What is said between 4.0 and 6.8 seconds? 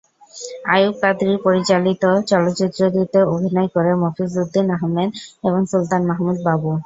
মফিজ উদ্দিন আহমেদ এবং সুলতান মাহমুদ বাবু।